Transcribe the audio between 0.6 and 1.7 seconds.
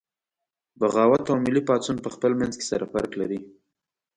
بغاوت او ملي